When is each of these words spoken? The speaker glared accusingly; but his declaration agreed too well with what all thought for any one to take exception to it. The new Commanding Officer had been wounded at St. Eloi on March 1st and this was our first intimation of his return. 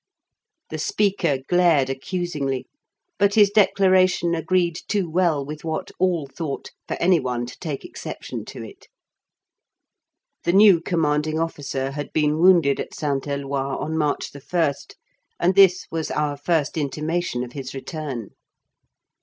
The 0.71 0.79
speaker 0.79 1.37
glared 1.47 1.87
accusingly; 1.87 2.65
but 3.19 3.35
his 3.35 3.51
declaration 3.51 4.33
agreed 4.33 4.79
too 4.87 5.07
well 5.07 5.45
with 5.45 5.63
what 5.63 5.91
all 5.99 6.25
thought 6.25 6.71
for 6.87 6.95
any 6.99 7.19
one 7.19 7.45
to 7.45 7.55
take 7.59 7.85
exception 7.85 8.43
to 8.45 8.63
it. 8.63 8.87
The 10.43 10.53
new 10.53 10.81
Commanding 10.81 11.37
Officer 11.39 11.91
had 11.91 12.11
been 12.13 12.39
wounded 12.39 12.79
at 12.79 12.95
St. 12.95 13.27
Eloi 13.27 13.77
on 13.77 13.95
March 13.95 14.33
1st 14.33 14.95
and 15.39 15.53
this 15.53 15.85
was 15.91 16.09
our 16.09 16.35
first 16.35 16.77
intimation 16.79 17.43
of 17.43 17.51
his 17.53 17.75
return. 17.75 18.31